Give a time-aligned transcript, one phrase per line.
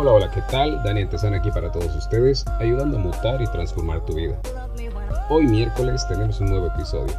[0.00, 0.80] Hola, hola, ¿qué tal?
[0.84, 4.40] Dani Antesana aquí para todos ustedes, ayudando a mutar y transformar tu vida.
[5.28, 7.12] Hoy miércoles tenemos un nuevo episodio,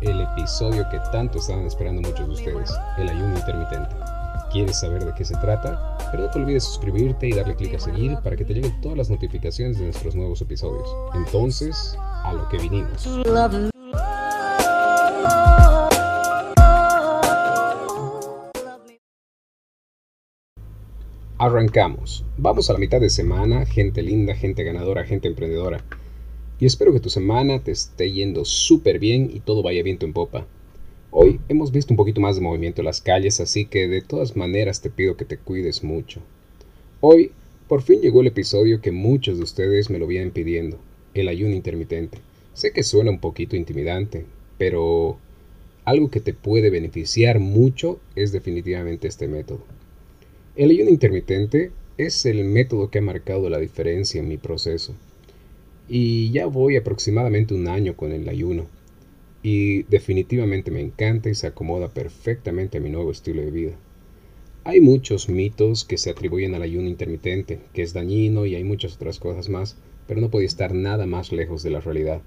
[0.00, 3.96] el episodio que tanto estaban esperando muchos de ustedes, el ayuno intermitente.
[4.52, 5.96] ¿Quieres saber de qué se trata?
[6.12, 8.96] Pero no te olvides suscribirte y darle clic a seguir para que te lleguen todas
[8.96, 10.88] las notificaciones de nuestros nuevos episodios.
[11.14, 13.08] Entonces, a lo que vinimos.
[21.42, 22.22] Arrancamos.
[22.36, 25.82] Vamos a la mitad de semana, gente linda, gente ganadora, gente emprendedora.
[26.58, 30.12] Y espero que tu semana te esté yendo súper bien y todo vaya viento en
[30.12, 30.46] popa.
[31.10, 34.36] Hoy hemos visto un poquito más de movimiento en las calles, así que de todas
[34.36, 36.20] maneras te pido que te cuides mucho.
[37.00, 37.32] Hoy,
[37.68, 40.76] por fin llegó el episodio que muchos de ustedes me lo vienen pidiendo,
[41.14, 42.18] el ayuno intermitente.
[42.52, 44.26] Sé que suena un poquito intimidante,
[44.58, 45.16] pero
[45.86, 49.79] algo que te puede beneficiar mucho es definitivamente este método.
[50.56, 54.96] El ayuno intermitente es el método que ha marcado la diferencia en mi proceso.
[55.88, 58.66] Y ya voy aproximadamente un año con el ayuno.
[59.44, 63.76] Y definitivamente me encanta y se acomoda perfectamente a mi nuevo estilo de vida.
[64.64, 68.96] Hay muchos mitos que se atribuyen al ayuno intermitente, que es dañino y hay muchas
[68.96, 69.76] otras cosas más,
[70.08, 72.22] pero no puede estar nada más lejos de la realidad,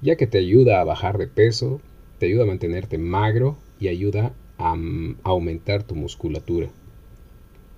[0.00, 1.80] ya que te ayuda a bajar de peso,
[2.18, 6.68] te ayuda a mantenerte magro y ayuda a, a aumentar tu musculatura.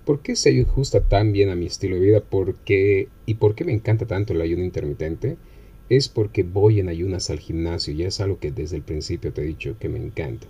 [0.05, 2.21] ¿Por qué se ajusta tan bien a mi estilo de vida?
[2.21, 5.35] ¿Por ¿Y por qué me encanta tanto el ayuno intermitente?
[5.89, 9.41] Es porque voy en ayunas al gimnasio y es algo que desde el principio te
[9.41, 10.45] he dicho que me encanta.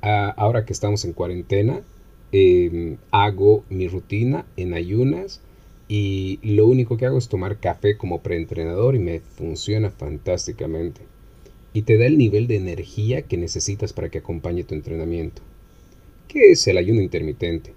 [0.00, 1.80] Ah, ahora que estamos en cuarentena,
[2.30, 5.40] em, hago mi rutina en ayunas
[5.88, 11.00] y lo único que hago es tomar café como preentrenador y me funciona fantásticamente.
[11.72, 15.42] Y te da el nivel de energía que necesitas para que acompañe tu entrenamiento.
[16.28, 17.72] ¿Qué es el ayuno intermitente?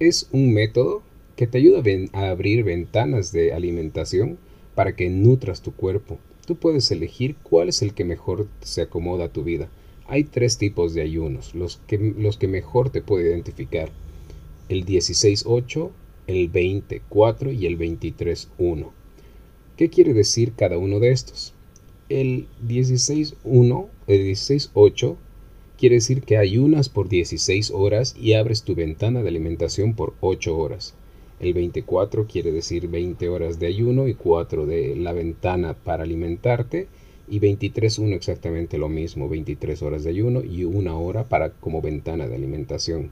[0.00, 1.02] Es un método
[1.36, 1.82] que te ayuda
[2.12, 4.38] a abrir ventanas de alimentación
[4.74, 6.18] para que nutras tu cuerpo.
[6.46, 9.68] Tú puedes elegir cuál es el que mejor se acomoda a tu vida.
[10.06, 13.90] Hay tres tipos de ayunos, los que, los que mejor te puede identificar.
[14.68, 15.90] El 16-8,
[16.26, 18.90] el 20-4 y el 23-1.
[19.76, 21.54] ¿Qué quiere decir cada uno de estos?
[22.08, 25.16] El 16-1, el 16-8
[25.78, 30.56] quiere decir que ayunas por 16 horas y abres tu ventana de alimentación por 8
[30.56, 30.94] horas.
[31.40, 36.86] El 24 quiere decir 20 horas de ayuno y 4 de la ventana para alimentarte.
[37.26, 41.80] Y 23, 1 exactamente lo mismo, 23 horas de ayuno y una hora para como
[41.80, 43.10] ventana de alimentación.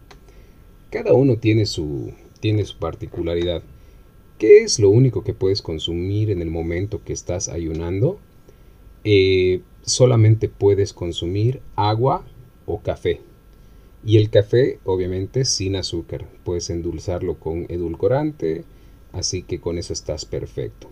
[0.90, 3.62] Cada uno tiene su, tiene su particularidad.
[4.38, 8.18] ¿Qué es lo único que puedes consumir en el momento que estás ayunando?
[9.04, 12.24] Eh, solamente puedes consumir agua
[12.66, 13.20] o café.
[14.04, 16.26] Y el café, obviamente, sin azúcar.
[16.44, 18.64] Puedes endulzarlo con edulcorante,
[19.12, 20.88] así que con eso estás perfecto.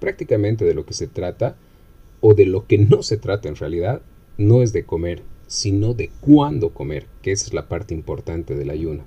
[0.00, 1.56] Prácticamente de lo que se trata,
[2.20, 4.02] o de lo que no se trata en realidad,
[4.38, 8.70] no es de comer, sino de cuándo comer, que esa es la parte importante del
[8.70, 9.04] ayuno.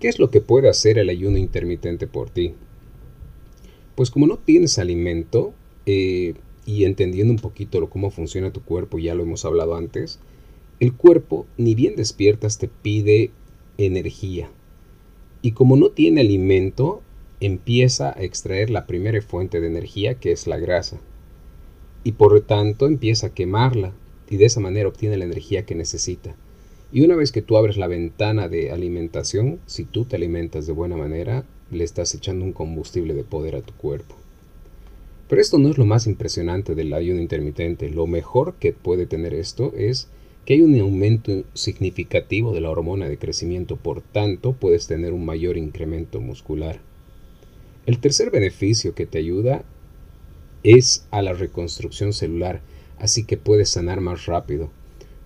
[0.00, 2.54] ¿Qué es lo que puede hacer el ayuno intermitente por ti?
[3.96, 5.54] Pues como no tienes alimento,
[5.86, 6.34] eh,
[6.66, 10.20] y entendiendo un poquito lo, cómo funciona tu cuerpo, ya lo hemos hablado antes,
[10.80, 13.30] el cuerpo, ni bien despiertas, te pide
[13.78, 14.50] energía.
[15.42, 17.02] Y como no tiene alimento,
[17.40, 20.98] empieza a extraer la primera fuente de energía, que es la grasa.
[22.04, 23.92] Y por tanto empieza a quemarla
[24.30, 26.34] y de esa manera obtiene la energía que necesita.
[26.92, 30.72] Y una vez que tú abres la ventana de alimentación, si tú te alimentas de
[30.72, 34.14] buena manera, le estás echando un combustible de poder a tu cuerpo.
[35.28, 37.90] Pero esto no es lo más impresionante del ayuno intermitente.
[37.90, 40.08] Lo mejor que puede tener esto es
[40.48, 45.26] que hay un aumento significativo de la hormona de crecimiento, por tanto puedes tener un
[45.26, 46.80] mayor incremento muscular.
[47.84, 49.62] El tercer beneficio que te ayuda
[50.62, 52.62] es a la reconstrucción celular,
[52.98, 54.70] así que puedes sanar más rápido.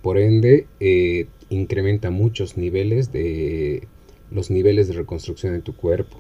[0.03, 3.87] Por ende, eh, incrementa muchos niveles de
[4.33, 6.17] los niveles de reconstrucción en tu cuerpo.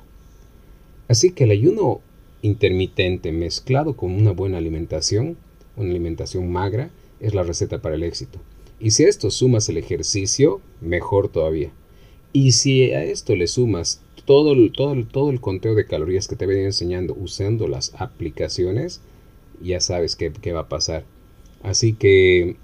[1.08, 2.02] Así que el ayuno
[2.40, 5.37] intermitente mezclado con una buena alimentación,
[5.76, 8.38] una alimentación magra, es la receta para el éxito.
[8.82, 11.70] Y si a esto sumas el ejercicio, mejor todavía.
[12.32, 16.34] Y si a esto le sumas todo el, todo todo el conteo de calorías que
[16.34, 19.00] te venía enseñando usando las aplicaciones,
[19.62, 21.05] ya sabes qué, va a pasar.
[21.62, 22.56] Así que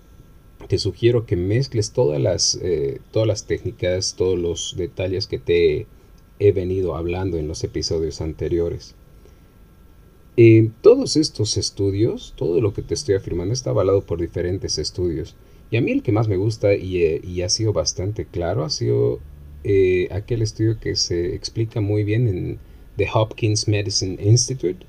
[0.66, 5.86] te sugiero que mezcles todas las, eh, todas las técnicas, todos los detalles que te
[6.40, 8.96] he venido hablando en los episodios anteriores.
[10.36, 15.36] En todos estos estudios, todo lo que te estoy afirmando está avalado por diferentes estudios.
[15.70, 18.64] Y a mí el que más me gusta y, eh, y ha sido bastante claro
[18.64, 19.20] ha sido
[19.64, 22.58] eh, aquel estudio que se explica muy bien en
[22.96, 24.86] The Hopkins Medicine Institute,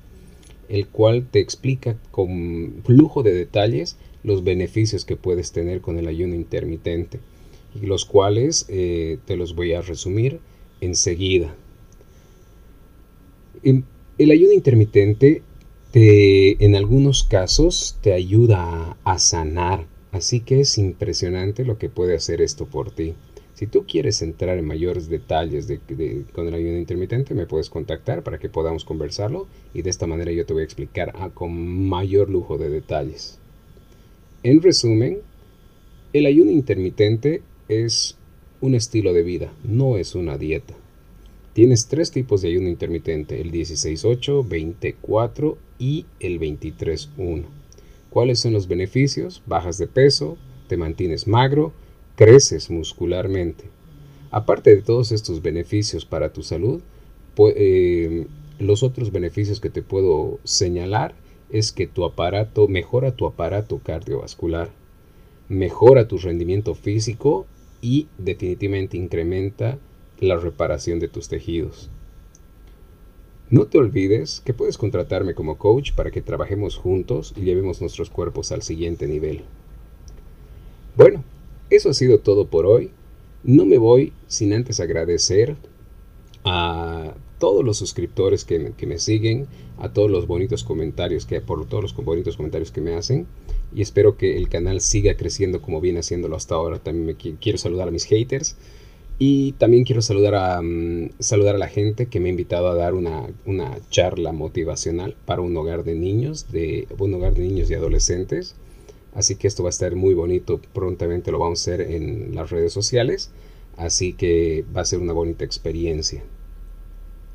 [0.68, 6.06] el cual te explica con flujo de detalles los beneficios que puedes tener con el
[6.06, 7.18] ayuno intermitente
[7.74, 10.40] y los cuales eh, te los voy a resumir
[10.80, 11.54] enseguida.
[13.62, 15.42] El ayuno intermitente
[15.90, 22.14] te, en algunos casos te ayuda a, sanar, así que es impresionante lo que puede
[22.14, 23.14] hacer esto por ti.
[23.54, 25.80] Si tú quieres entrar en mayores detalles de,
[26.32, 30.32] con el ayuno intermitente, me puedes contactar para que podamos conversarlo y de esta manera
[30.32, 31.52] yo te voy a explicar con
[31.86, 33.38] mayor lujo de detalles.
[34.42, 35.18] En resumen,
[36.14, 38.16] el ayuno intermitente es
[38.62, 40.74] un estilo de vida, no es una dieta.
[41.52, 47.59] Tienes tres tipos de ayuno intermitente, el 16-8, 24 y el 23-1.
[48.10, 49.42] ¿Cuáles son los beneficios?
[49.46, 50.36] Bajas de peso,
[50.68, 51.72] te mantienes magro,
[52.16, 53.64] creces muscularmente.
[54.32, 56.82] Aparte de todos estos beneficios para tu salud,
[57.56, 58.26] eh,
[58.58, 61.14] los otros beneficios que te puedo señalar
[61.50, 64.70] es que tu aparato mejora tu aparato cardiovascular,
[65.48, 67.46] mejora tu rendimiento físico
[67.80, 69.78] y definitivamente incrementa
[70.18, 71.90] la reparación de tus tejidos.
[73.50, 78.08] No te olvides que puedes contratarme como coach para que trabajemos juntos y llevemos nuestros
[78.08, 79.42] cuerpos al siguiente nivel.
[80.96, 81.24] Bueno,
[81.68, 82.90] eso ha sido todo por hoy.
[83.42, 85.56] No me voy sin antes agradecer
[86.44, 89.48] a todos los suscriptores que, me siguen,
[89.78, 93.26] a todos los bonitos comentarios que por todos los bonitos comentarios que me hacen
[93.74, 96.78] y espero que el canal siga creciendo como viene haciéndolo hasta ahora.
[96.78, 98.56] También quiero saludar a mis haters
[99.22, 102.74] y también quiero saludar a, mm, saludar a la gente que me ha invitado a
[102.74, 103.28] dar una,
[103.90, 108.56] charla motivacional para un hogar de niños, de un hogar de niños y adolescentes.
[109.14, 110.58] Así que esto va a estar muy bonito.
[110.72, 113.30] Prontamente lo vamos a hacer en las redes sociales.
[113.76, 116.24] Así que va a ser una bonita experiencia.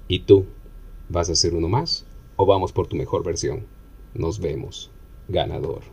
[0.08, 0.48] ¿Y tú?
[1.10, 2.06] ¿Vas a ser uno más?
[2.36, 3.68] ¿O vamos por tu mejor versión?
[4.16, 4.90] Nos vemos.
[5.28, 5.84] Ganador.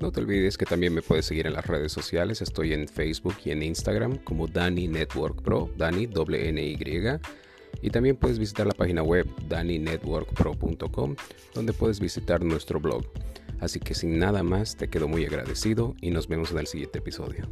[0.00, 2.40] No te olvides que también me puedes seguir en las redes sociales.
[2.40, 6.78] Estoy en Facebook y en Instagram como Dani Network Pro, Dani N Y.
[7.82, 11.16] Y también puedes visitar la página web daninetworkpro.com
[11.54, 13.04] donde puedes visitar nuestro blog.
[13.60, 16.98] Así que sin nada más te quedo muy agradecido y nos vemos en el siguiente
[16.98, 17.48] episodio.